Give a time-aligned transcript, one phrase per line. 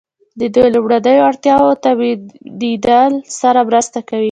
[0.39, 2.99] د دوی لومړنیو اړتیاوو تامینیدو
[3.39, 4.19] سره مرسته کوي.